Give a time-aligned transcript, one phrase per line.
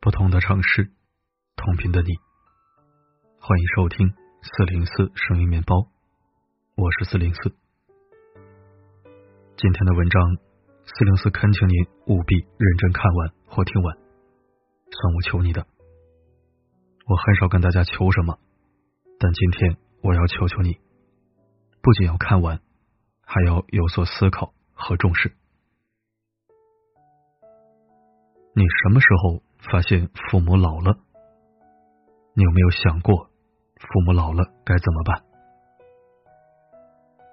[0.00, 0.90] 不同的城市，
[1.54, 2.14] 同频的你，
[3.38, 5.86] 欢迎收听四零四声音面包，
[6.76, 7.54] 我是四零四。
[9.56, 10.38] 今天的文章，
[10.86, 15.66] 四零四恳请您务必认真看完或听完，算我求你的。
[17.08, 18.38] 我很少跟大家求什么，
[19.18, 20.78] 但今天我要求求你，
[21.80, 22.60] 不仅要看完，
[23.22, 25.32] 还要有所思考和重视。
[28.54, 29.42] 你什么时候？
[29.72, 30.96] 发现父母老了，
[32.34, 33.28] 你有没有想过，
[33.74, 35.20] 父母老了该怎么办？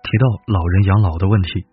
[0.01, 1.67] 提到老人养老的问题，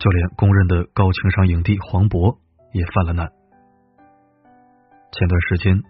[0.00, 2.36] 就连公认的高情商影帝黄渤
[2.72, 3.30] 也犯了难。
[5.12, 5.80] 前段时间，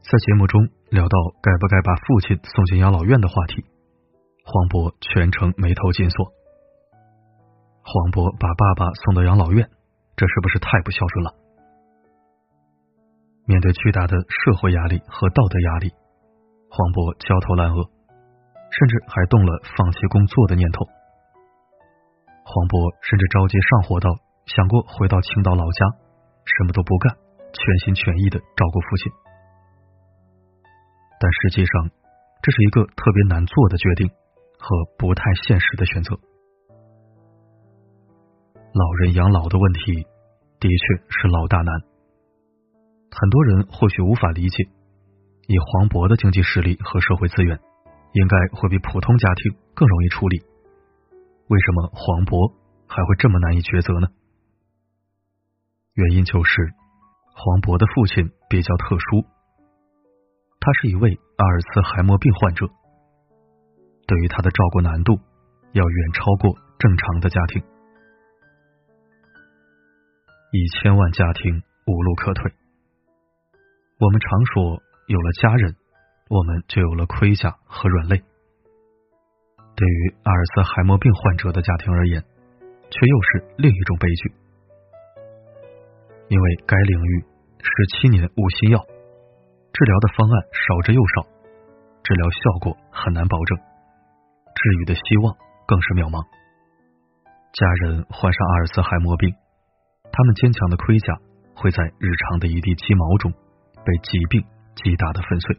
[0.00, 0.58] 在节目中
[0.90, 3.62] 聊到该不该把父亲送进养老院的话题，
[4.42, 6.32] 黄渤全程眉头紧锁。
[7.84, 9.68] 黄渤把爸爸送到养老院，
[10.16, 11.30] 这是不是太不孝顺了？
[13.44, 15.92] 面对巨大的社会压力和道德压力，
[16.72, 17.84] 黄渤焦头烂额，
[18.72, 20.88] 甚至还动了放弃工作的念头。
[22.42, 24.10] 黄渤甚至着急上火到
[24.48, 25.86] 想过回到青岛老家，
[26.58, 27.14] 什么都不干，
[27.52, 29.12] 全心全意的照顾父亲。
[31.20, 31.90] 但实际上，
[32.40, 34.08] 这是一个特别难做的决定
[34.58, 36.18] 和不太现实的选择。
[38.72, 40.06] 老人养老的问题，
[40.58, 41.74] 的确是老大难。
[43.10, 44.64] 很多人或许无法理解，
[45.46, 47.60] 以黄渤的经济实力和社会资源，
[48.14, 50.40] 应该会比普通家庭更容易处理。
[51.48, 52.54] 为什么黄渤
[52.88, 54.08] 还会这么难以抉择呢？
[55.92, 56.72] 原因就是
[57.34, 59.26] 黄渤的父亲比较特殊，
[60.60, 62.66] 他是一位阿尔茨海默病患者，
[64.06, 65.18] 对于他的照顾难度
[65.72, 67.62] 要远超过正常的家庭。
[70.52, 72.52] 一千万家庭无路可退。
[73.98, 75.76] 我们常说，有了家人，
[76.28, 78.22] 我们就有了盔甲和软肋。
[79.76, 82.22] 对于阿尔茨海默病患者的家庭而言，
[82.90, 84.34] 却又是另一种悲剧。
[86.28, 87.24] 因为该领域
[87.62, 88.84] 十七年无新药，
[89.72, 91.26] 治疗的方案少之又少，
[92.02, 95.36] 治疗效果很难保证，治愈的希望
[95.66, 96.22] 更是渺茫。
[97.52, 99.34] 家人患上阿尔茨海默病，
[100.12, 101.18] 他们坚强的盔甲
[101.54, 103.32] 会在日常的一地鸡毛中。
[103.82, 104.44] 被疾病
[104.76, 105.56] 击打的粉碎，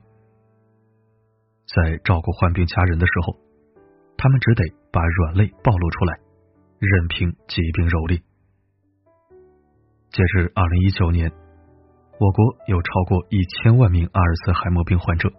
[1.66, 3.36] 在照顾患病家人的时候，
[4.16, 6.20] 他们只得把软肋暴露出来，
[6.78, 8.22] 任凭疾病蹂躏。
[10.12, 11.32] 截至二零一九年，
[12.22, 15.32] 我国有超过一千万名阿尔茨海默病患者，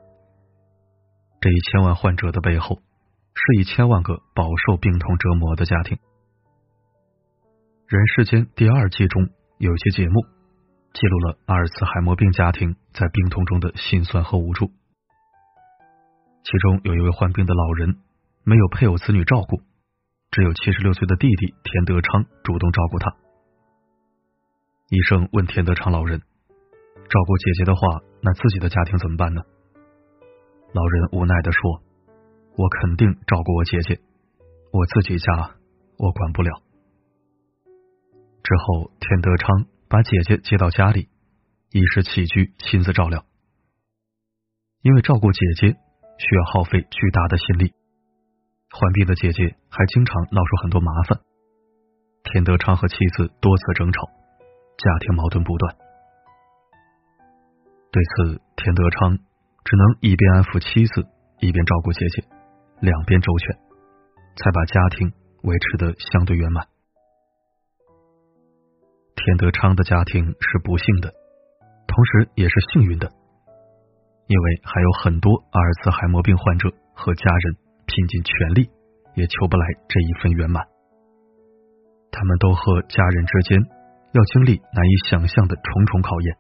[1.41, 2.83] 这一千万患者的背后，
[3.37, 5.97] 是一千万个饱受病痛折磨的家庭。
[7.87, 9.29] 人世间第二季中
[9.59, 10.27] 有些节目。
[10.93, 14.67] 记录了阿尔茨海默病家庭在病痛中的心酸和无助。
[16.43, 17.97] 其中有一位患病的老人，
[18.43, 19.63] 没有配偶子女照顾，
[20.33, 23.15] 只有七十六岁的弟弟田德昌主动照顾他。
[24.91, 26.21] 医生问田德昌老人
[27.13, 29.43] ：“照顾姐姐的话，那自己的家庭怎么办呢？”
[30.73, 31.83] 老人无奈的说
[32.57, 34.01] ：“我肯定照顾我姐姐，
[34.73, 35.55] 我自己家
[35.99, 36.63] 我管不了。”
[38.43, 39.67] 之后，田德昌。
[39.93, 41.11] 把姐姐接到家里，
[41.71, 43.27] 衣食起居亲自照料。
[44.81, 45.77] 因为照顾姐姐
[46.17, 47.75] 需要耗费巨大的心力，
[48.71, 51.21] 患病的姐姐还经常闹出很多麻烦。
[52.25, 54.07] 田德昌和妻子多次争吵，
[54.79, 55.77] 家庭矛盾不断。
[57.93, 59.19] 对此，田德昌
[59.69, 61.05] 只能一边安抚妻子，
[61.45, 62.25] 一边照顾姐姐，
[62.81, 63.53] 两边周全，
[64.41, 65.13] 才把家庭
[65.45, 66.65] 维持的相对圆满。
[69.15, 71.13] 田德昌的家庭是不幸的，
[71.87, 73.13] 同时也是幸运的，
[74.27, 78.71] 因为还有很多阿尔茨海默病患者和家人拼尽全力，
[79.21, 80.65] 也求不来这一份圆满。
[82.11, 83.61] 他们都和家人之间
[84.17, 86.37] 要经历难以想象的重重考验。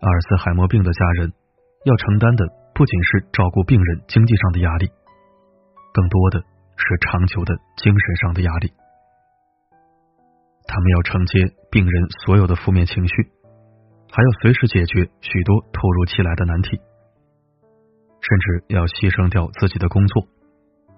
[0.00, 1.32] 阿尔茨海默病的家人
[1.84, 4.88] 要承担的不仅是照顾病人经济上的压力，
[5.92, 6.40] 更多的
[6.76, 8.72] 是长久的精神上的压力。
[10.68, 13.14] 他们要承接病人所有的负面情绪，
[14.12, 16.78] 还要随时解决许多突如其来的难题，
[18.20, 20.22] 甚至要牺牲掉自己的工作，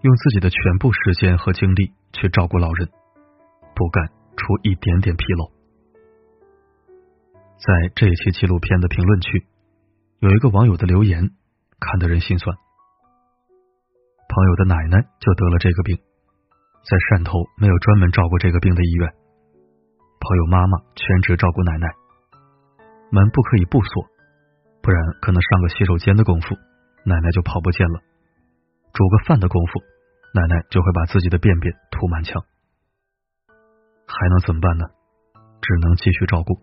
[0.02, 2.90] 用自己的全部时间和精力去照顾老人，
[3.74, 5.59] 不敢出一点点纰漏。
[7.60, 9.44] 在这一期纪录片的评论区，
[10.20, 11.28] 有一个网友的留言，
[11.78, 12.56] 看得人心酸。
[12.56, 15.98] 朋友的奶奶就得了这个病，
[16.88, 19.12] 在汕头没有专门照顾这个病的医院，
[20.24, 21.92] 朋友妈妈全职照顾奶奶，
[23.12, 24.08] 门不可以不锁，
[24.80, 26.56] 不然可能上个洗手间的功夫，
[27.04, 28.00] 奶奶就跑不见了；
[28.94, 29.84] 煮个饭的功夫，
[30.32, 32.40] 奶奶就会把自己的便便吐满墙。
[34.08, 34.86] 还能怎么办呢？
[35.60, 36.56] 只能继续照顾。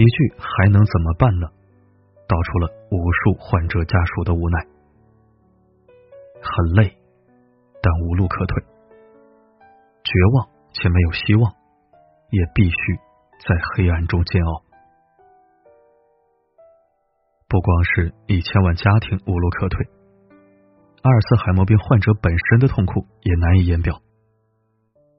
[0.00, 1.46] 一句“还能怎么办呢”，
[2.26, 4.66] 道出了无数患者家属的无奈。
[6.40, 6.96] 很累，
[7.82, 8.64] 但无路可退；
[10.02, 11.52] 绝望且没有希望，
[12.30, 12.96] 也必须
[13.46, 14.62] 在黑暗中煎熬。
[17.46, 19.86] 不光是一千万家庭无路可退，
[21.02, 24.00] 阿尔茨海默病患者本身的痛苦也难以言表。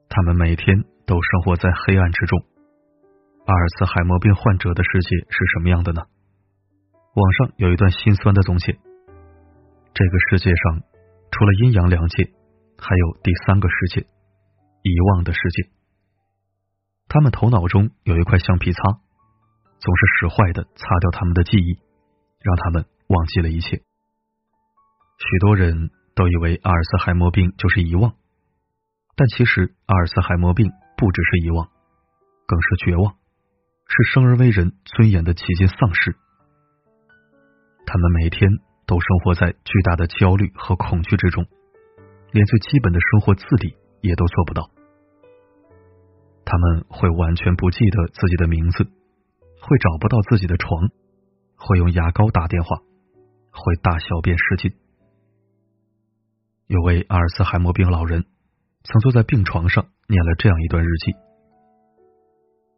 [0.08, 2.51] 他们每天都生活在黑暗之中。
[3.44, 6.02] 阿尔茨海默病患者的世界是什么样的呢？
[7.14, 8.72] 网上有一段心酸的总结：
[9.92, 10.82] 这个世界上。
[11.34, 12.24] 除了阴阳两界，
[12.76, 14.06] 还有第三个世界——
[14.84, 15.70] 遗忘的世界。
[17.08, 18.82] 他们头脑中有一块橡皮擦，
[19.80, 21.80] 总是使坏的擦掉他们的记忆，
[22.38, 23.78] 让他们忘记了一切。
[23.78, 28.12] 许多人都以为阿尔茨海默病就是遗忘，
[29.16, 31.66] 但其实阿尔茨海默病不只是遗忘，
[32.46, 33.14] 更是绝望，
[33.92, 36.16] 是生而为人尊严的几近丧失。
[37.86, 38.48] 他们每天。
[38.84, 41.46] 都生活在巨大的焦虑和恐惧之中，
[42.32, 44.68] 连最基本的生活自理也都做不到。
[46.44, 50.90] 他们会完全不记得自己的名字，会找不到自己的床，
[51.56, 52.76] 会用牙膏打电话，
[53.52, 54.72] 会大小便失禁。
[56.66, 58.26] 有位阿尔茨海默病老人
[58.82, 61.12] 曾坐在病床上念了这样一段日记：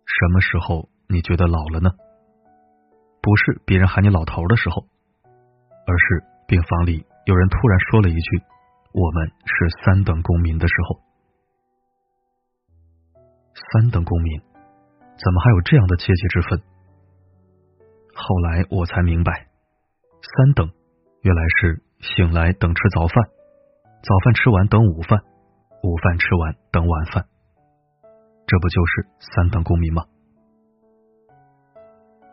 [0.05, 1.91] 什么时候你觉得老了呢？
[3.23, 4.87] 不是别人喊你老头的时候。
[5.87, 8.43] 而是病房里有人突然说了一句
[8.93, 11.01] ：“我们是三等公民”的时候，
[13.53, 16.63] 三等公民怎么还有这样的阶级之分？
[18.15, 19.49] 后来我才明白，
[20.23, 20.73] 三等
[21.21, 23.25] 原来是醒来等吃早饭，
[24.03, 25.21] 早饭吃完等午饭，
[25.83, 27.27] 午饭吃完等晚饭，
[28.47, 30.05] 这不就是三等公民吗？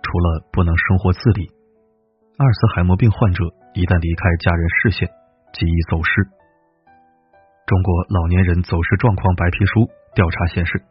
[0.01, 1.49] 除了不能生活自理。
[2.37, 3.43] 阿尔茨海默病患者
[3.73, 5.07] 一旦离开家人视线，
[5.53, 6.11] 极易走失。
[7.69, 10.81] 中国老年人走失状况白皮书调查显示，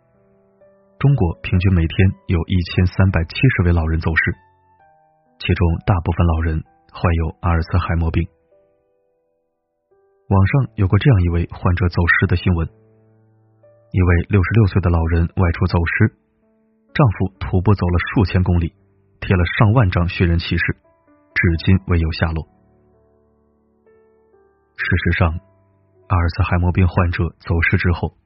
[0.99, 1.97] 中国平均每天
[2.29, 4.23] 有一千三百七十位老人走失，
[5.43, 6.63] 其中大部分老人
[6.95, 8.25] 患有阿尔茨海默病。
[10.31, 12.65] 网上有过这样一位患者走失的新闻：
[13.91, 16.15] 一位六十六岁的老人外出走失，
[16.95, 18.73] 丈夫徒步走了数千公里，
[19.21, 20.65] 贴了上万张寻人启事。
[21.33, 22.45] 至今未有下落。
[24.77, 25.41] 事实上，
[26.09, 28.17] 阿尔茨海默病患者走失之后，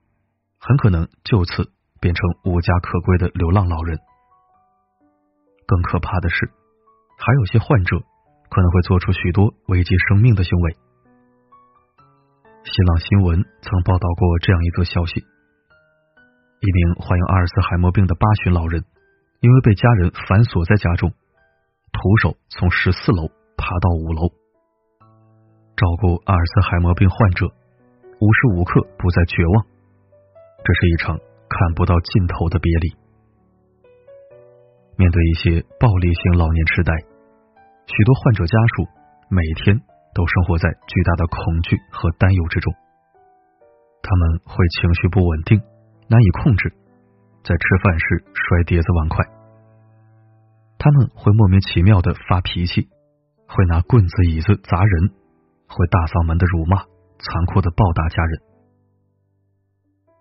[0.59, 1.71] 很可能就此
[2.01, 3.99] 变成无家可归的流浪老人。
[5.67, 6.51] 更可怕的是，
[7.19, 8.01] 还有些患者
[8.51, 10.77] 可能会做出许多危及生命的行为。
[12.65, 18.85] 新浪新闻曾报道过这样一则消息：一名患有阿尔茨海默病的八旬老人，
[19.45, 21.13] 因为被家人反锁在家中。
[21.93, 23.29] 徒手从十四楼
[23.61, 24.33] 爬到五楼，
[25.77, 29.67] 照顾阿尔茨海默病患者，无时无刻不在绝望。
[30.65, 32.97] 这是一场看不到尽头的别离。
[34.97, 36.97] 面对一些暴力性老年痴呆，
[37.85, 38.89] 许多患者家属
[39.29, 39.77] 每天
[40.15, 42.73] 都生活在巨大的恐惧和担忧之中。
[44.01, 45.61] 他们会情绪不稳定，
[46.09, 46.73] 难以控制，
[47.45, 49.34] 在吃饭时摔碟子碗筷。
[50.85, 52.91] 他们会莫名其妙的发脾气，
[53.49, 55.15] 会拿棍子、椅子砸人，
[55.67, 56.85] 会大嗓门的辱骂，
[57.17, 58.43] 残酷的暴打家人。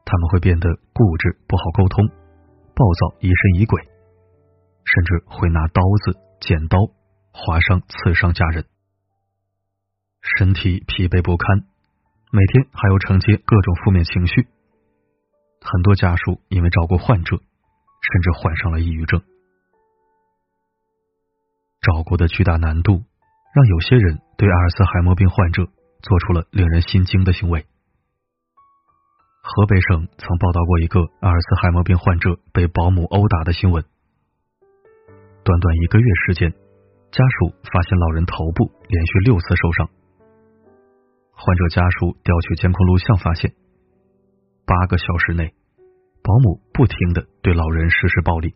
[0.05, 2.08] 他们会变得固执，不好沟通，
[2.79, 3.84] 暴躁，疑神疑鬼，
[4.88, 6.79] 甚至会拿刀子、剪刀
[7.34, 8.63] 划伤、刺伤家人。
[10.22, 11.67] 身体疲惫不堪，
[12.32, 14.48] 每天还要承接各种负面情绪。
[15.60, 19.22] 很多家属因为照顾患者，甚至患上了抑郁症。
[21.84, 23.04] 照顾的巨大难度，
[23.54, 25.68] 让有些人对阿尔茨海默病患者
[26.02, 27.66] 做出了令人心惊的行为。
[29.44, 33.84] 河北省曾报道过一个阿尔茨海默病患者被保姆殴打的新闻。
[35.44, 36.52] 短短一个月时间，
[37.12, 39.90] 家属发现老人头部连续六次受伤。
[41.34, 43.54] 患者家属调取监控录像发现，
[44.66, 45.54] 八个小时内，
[46.24, 48.56] 保姆不停的对老人实施暴力，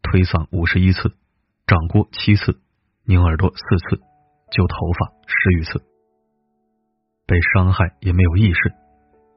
[0.00, 1.12] 推搡五十一次。
[1.66, 2.60] 掌长过七次，
[3.06, 3.96] 拧耳朵四次，
[4.52, 5.82] 揪头发十余次。
[7.26, 8.70] 被伤害也没有意识，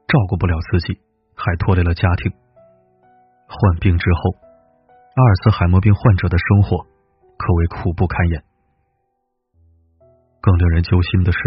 [0.06, 1.00] 照顾不了自己，
[1.34, 2.32] 还拖累了家庭。
[3.48, 4.38] 患病之后，
[5.16, 6.86] 阿尔茨海默病患者的生活
[7.36, 8.44] 可谓苦不堪言。
[10.40, 11.38] 更令人揪心的是，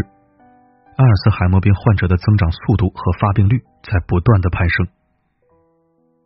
[0.98, 4.88] 阿尔茨海默病患者的增长速度和发病率在不断的攀升。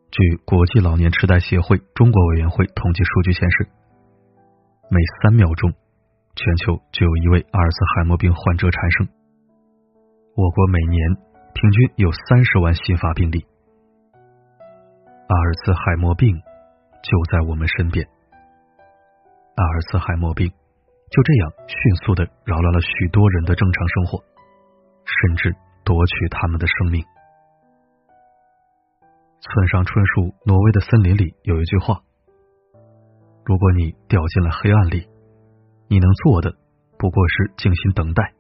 [0.10, 3.70] 据国际老年痴呆协会中国委员会统计数据显示，
[4.90, 5.74] 每三秒钟，
[6.34, 9.10] 全球就有一位阿尔茨海默病患者产生。
[10.34, 11.16] 我国每年
[11.54, 13.46] 平均有三十万新发病例。
[15.28, 16.34] 阿尔茨海默病
[17.04, 18.08] 就在我们身边，
[19.56, 24.24] 阿尔茨海默病就这样迅速的扰乱了许多人的正常生活，
[25.04, 25.54] 甚至
[25.84, 27.04] 夺取他们的生命。
[29.42, 32.00] 村上春树《挪威的森林》里有一句话
[33.48, 35.08] ：“如果你掉进了黑暗里，
[35.88, 36.54] 你能做的
[37.00, 38.34] 不过是静心等待，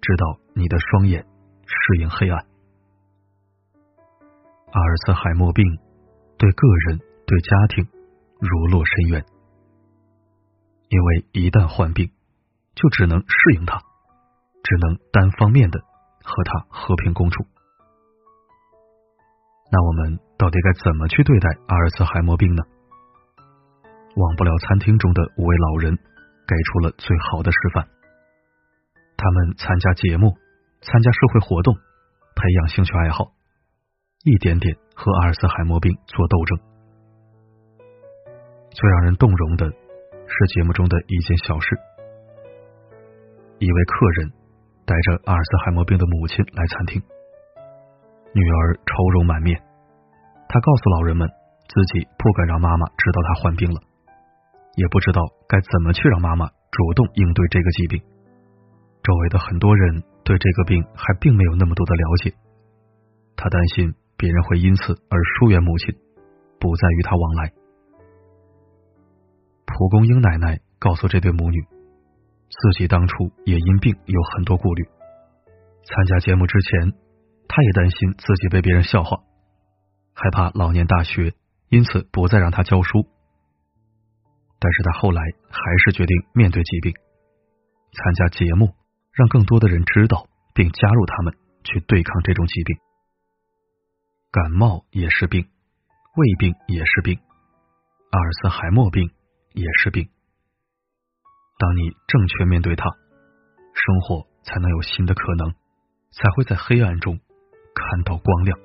[0.00, 1.26] 直到你的双眼
[1.66, 2.46] 适应黑暗。”
[4.72, 5.62] 阿尔茨海默病
[6.38, 7.86] 对个人、对家庭
[8.40, 9.26] 如落深渊，
[10.88, 12.10] 因为一旦患病，
[12.74, 13.76] 就只能适应它，
[14.62, 15.78] 只能单方面的
[16.24, 17.44] 和它和平共处。
[19.70, 22.62] 那我们到底该怎么去对待阿尔茨海默病呢？
[24.16, 25.96] 忘不了餐厅中的五位老人
[26.46, 27.86] 给出了最好的示范。
[29.16, 30.34] 他们参加节目，
[30.82, 33.32] 参加社会活动，培养兴趣爱好，
[34.24, 36.58] 一点点和阿尔茨海默病做斗争。
[38.70, 41.78] 最让人动容的是节目中的一件小事：
[43.58, 44.32] 一位客人
[44.84, 47.02] 带着阿尔茨海默病的母亲来餐厅。
[48.34, 49.62] 女儿愁容满面，
[50.48, 51.28] 她告诉老人们，
[51.68, 53.80] 自己不敢让妈妈知道她患病了，
[54.76, 58.02] 也不知道该怎么去让妈妈主动应对这个疾病。
[59.02, 62.34] 周围的很多人对这个病还并没有那么多的了解，
[63.36, 65.94] 他担心别人会因此而疏远母亲，
[66.58, 67.52] 不再与他往来。
[69.66, 71.60] 蒲公英奶奶告诉这对母女，
[72.48, 73.14] 自己当初
[73.44, 74.84] 也因病有很多顾虑，
[75.84, 76.92] 参加节目之前。
[77.46, 79.18] 她也担心自己被别人笑话，
[80.14, 81.34] 害怕老年大学，
[81.68, 83.06] 因此不再让她教书。
[84.64, 86.94] 但是他后来还是决定面对疾病，
[87.92, 88.72] 参加节目，
[89.12, 92.74] 让更多的人知道，并加入他们去对抗这种疾病。
[94.32, 95.46] 感冒也是病，
[96.16, 97.18] 胃病也是病，
[98.10, 99.10] 阿尔茨海默病
[99.52, 100.08] 也是病。
[101.58, 105.52] 当你正确面对它，生活才能有新的可能，
[106.10, 107.20] 才会在黑暗中。
[107.74, 108.58] 看到光亮。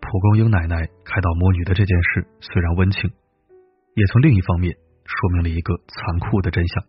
[0.00, 3.12] 蒲公英奶奶开导母女的这件事虽然温情，
[3.96, 4.76] 也从另一方面
[5.06, 6.84] 说明了一个残酷的真相：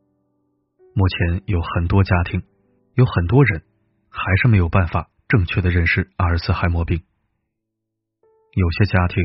[0.93, 2.43] 目前有很多家庭，
[2.95, 3.63] 有很多人
[4.09, 7.01] 还是没有办法正确的认识阿尔茨海默病。
[8.51, 9.23] 有些家庭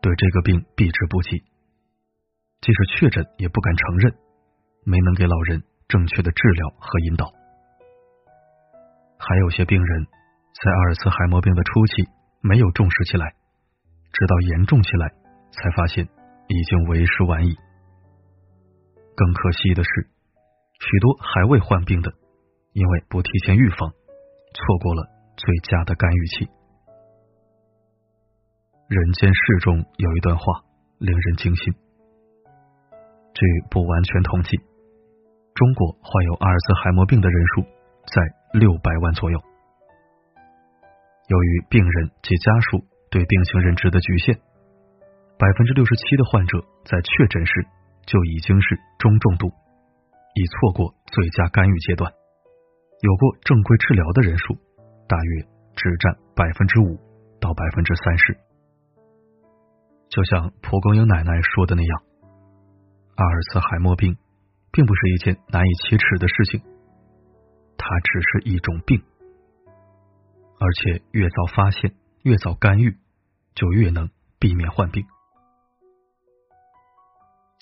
[0.00, 1.42] 对这个病避之不及，
[2.60, 4.14] 即使确诊也不敢承认，
[4.84, 7.32] 没能给老人正确的治疗和引导。
[9.18, 10.06] 还有些病人。
[10.62, 12.08] 在阿尔茨海默病的初期，
[12.40, 13.34] 没有重视起来，
[14.12, 15.10] 直到严重起来，
[15.50, 16.08] 才发现
[16.48, 17.56] 已经为时晚矣。
[19.16, 19.90] 更可惜的是，
[20.80, 22.12] 许多还未患病的，
[22.72, 26.48] 因为不提前预防，错过了最佳的干预期。
[28.88, 30.44] 人间世中有一段话
[30.98, 31.72] 令人惊心：
[33.32, 34.56] 据不完全统计，
[35.54, 37.62] 中国患有阿尔茨海默病的人数
[38.06, 38.20] 在
[38.52, 39.40] 六百万左右。
[41.28, 44.38] 由于病人及家属对病情认知的局限，
[45.36, 47.52] 百分之六十七的患者在确诊时
[48.06, 49.48] 就已经是中重度，
[50.34, 52.12] 已错过最佳干预阶段。
[53.00, 54.54] 有过正规治疗的人数
[55.08, 55.42] 大约
[55.76, 56.96] 只占百分之五
[57.40, 58.38] 到百分之三十。
[60.08, 62.02] 就像蒲公英奶奶说的那样，
[63.16, 64.16] 阿尔茨海默病
[64.70, 66.62] 并不是一件难以启齿的事情，
[67.76, 69.02] 它只是一种病。
[70.60, 72.96] 而且越早发现，越早干预，
[73.54, 75.04] 就越能避免患病。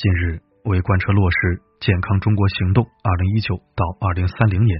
[0.03, 1.37] 近日，为贯彻落实
[1.79, 4.75] 《健康中国行动（二零一九到二零三零年）》，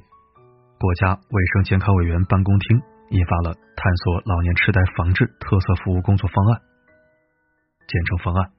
[0.83, 2.83] 国家卫生健康委员办公厅
[3.14, 6.59] 印发了《探索老年痴呆防治特色服务工作方案》，
[7.87, 8.50] 简称方案。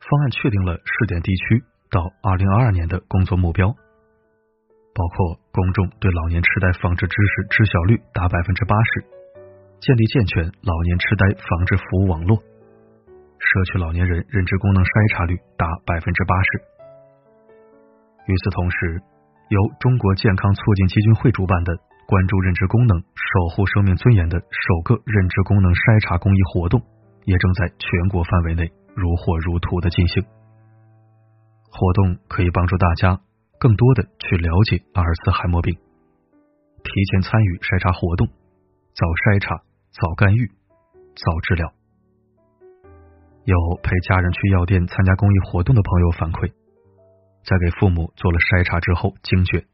[0.00, 1.60] 方案确定了试点地区
[1.92, 3.68] 到二零二二年的工作目标。
[4.96, 9.04] 包括公众对老年痴呆防治知识知晓率达百分之八十，
[9.76, 12.40] 建立健全老年痴呆防治服务网络，
[13.40, 16.48] 社区老年人认知功能筛查率达百分之八十。
[18.28, 19.00] 与此同时，
[19.48, 21.72] 由中国健康促进基金会主办的
[22.06, 26.78] 关注认知功能、守护生命尊严的首个认知功能筛查公益活动，
[27.24, 30.22] 也正在全国范围内如火如荼的进行。
[31.72, 33.18] 活动可以帮助大家
[33.58, 35.74] 更多的去了解阿尔茨海默病，
[36.84, 38.28] 提前参与筛查活动，
[38.92, 40.46] 早筛查、早干预、
[41.16, 41.72] 早治疗。
[43.44, 46.52] 有陪家人去药店参加公益活动的朋友反馈。
[47.42, 49.64] 在给父母做了筛查之后，惊觉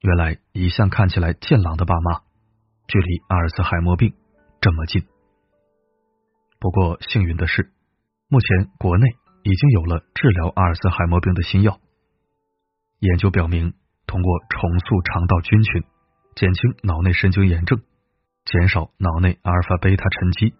[0.00, 2.20] 原来一向看起来健朗的爸妈，
[2.86, 4.14] 距离阿尔茨海默病
[4.60, 5.06] 这么近。
[6.60, 7.72] 不过幸运的是，
[8.28, 9.06] 目前国内
[9.42, 11.80] 已经有了治疗阿尔茨海默病的新药。
[12.98, 13.72] 研究表明，
[14.06, 15.84] 通过重塑肠道菌群，
[16.34, 17.80] 减轻脑内神经炎症，
[18.44, 20.54] 减少脑内阿尔法贝塔沉积，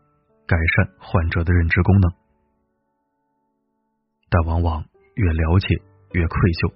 [0.46, 2.12] 改善患者的认知功能。
[4.30, 4.84] 但往往
[5.14, 5.82] 越了解。
[6.12, 6.72] 越愧疚，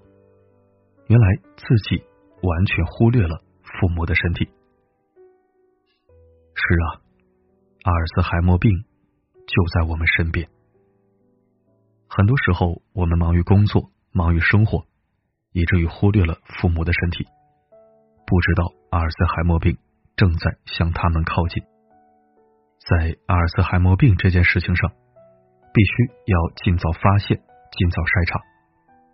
[1.07, 2.05] 原来自己
[2.43, 4.45] 完全忽略了父母的身体。
[6.53, 7.01] 是啊，
[7.85, 8.85] 阿尔茨海默病
[9.47, 10.47] 就在我们身边。
[12.07, 14.85] 很多时候，我们忙于工作，忙于生活，
[15.53, 17.25] 以至于忽略了父母的身体，
[18.27, 19.79] 不知道阿尔茨海默病
[20.17, 21.63] 正在向他们靠近。
[22.91, 24.91] 在阿尔茨海默病这件事情上，
[25.73, 25.93] 必须
[26.27, 28.51] 要尽早发现，尽早筛查。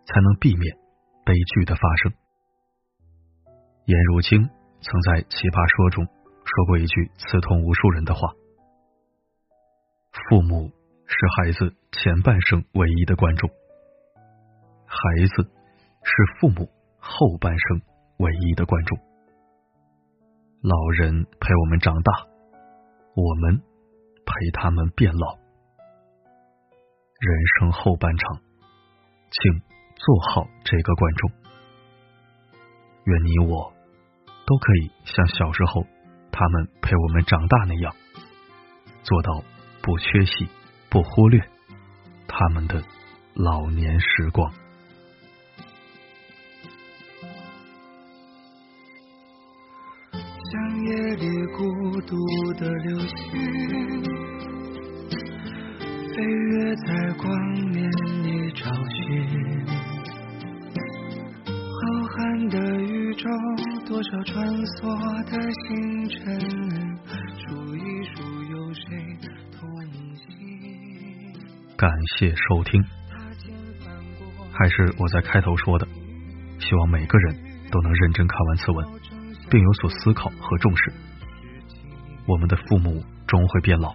[0.07, 0.77] 才能避免
[1.25, 2.13] 悲剧的发生。
[3.87, 4.49] 颜如晶
[4.81, 8.31] 曾在《奇葩说》中说过一句刺痛无数人的话
[10.31, 10.71] ：“父母
[11.07, 13.51] 是孩子前半生唯一的观众，
[14.87, 15.43] 孩子
[16.05, 17.83] 是父母后半生
[18.19, 18.97] 唯一的观众。
[20.63, 22.13] 老人陪我们长大，
[23.17, 23.57] 我们
[24.25, 25.37] 陪他们变老。
[27.19, 28.41] 人生后半场，
[29.33, 29.63] 请。”
[29.99, 31.31] 做好这个观众，
[33.05, 33.73] 愿你我
[34.45, 35.87] 都可以像小时候
[36.31, 37.97] 他们陪我们长大那样，
[39.03, 39.43] 做到
[39.83, 40.51] 不缺席、
[40.91, 41.41] 不忽略
[42.29, 42.85] 他们的
[43.33, 44.53] 老年时光。
[52.57, 53.07] 的流星，
[56.15, 57.27] 飞跃在光
[57.71, 57.91] 年
[58.23, 59.05] 里找寻。
[61.47, 63.29] 浩瀚的宇宙，
[63.87, 64.81] 多少穿梭
[65.31, 66.17] 的星辰，
[67.37, 67.79] 数一
[68.15, 68.17] 数
[68.51, 68.81] 有谁
[69.53, 69.69] 同
[70.15, 70.25] 行。
[71.77, 72.83] 感谢收听。
[74.51, 75.87] 还是我在开头说的，
[76.59, 77.37] 希望每个人
[77.71, 78.87] 都能认真看完此文，
[79.51, 80.91] 并有所思考和重视。
[82.27, 83.95] 我们的父母终会变老，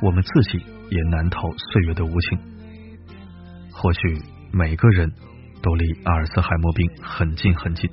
[0.00, 2.38] 我们自己也难逃岁月的无情。
[3.72, 5.12] 或许每个人。
[5.64, 7.88] 都离阿尔茨海默病很近很近，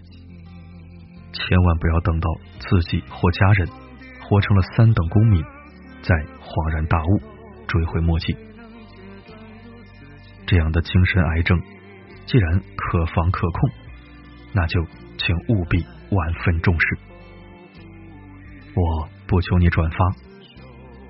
[1.32, 3.70] 千万不要等到自己或家人
[4.24, 5.44] 活成了三等公民，
[6.02, 7.22] 再恍然大悟，
[7.68, 8.36] 追悔莫及。
[10.48, 11.62] 这样的精神癌症，
[12.26, 13.70] 既然可防可控，
[14.54, 14.84] 那就
[15.20, 16.98] 请务必万分重视。
[18.74, 19.98] 我不求你转发，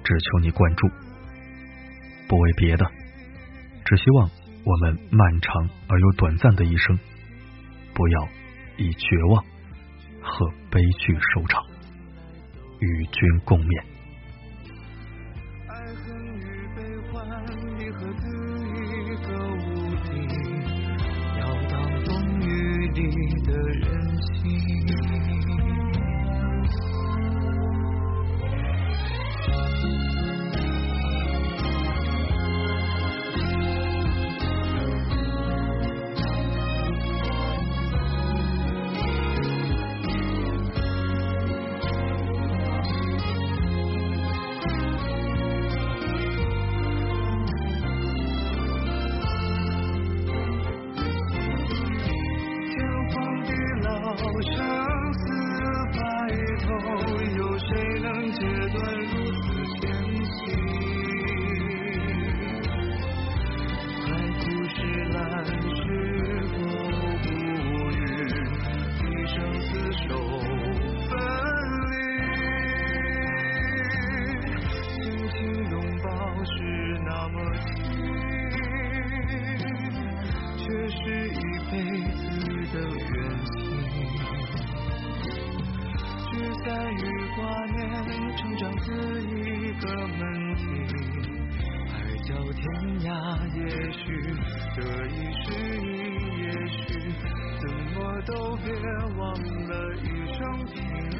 [0.03, 0.89] 只求你关注，
[2.27, 2.86] 不为别的，
[3.86, 4.29] 只希望。
[4.65, 6.99] 我们漫长而又短暂的一生，
[7.93, 8.27] 不要
[8.77, 9.43] 以绝望
[10.21, 11.63] 和悲剧收场，
[12.79, 13.84] 与君共勉。
[98.30, 98.72] 都别
[99.18, 99.34] 忘
[99.68, 101.18] 了一生情。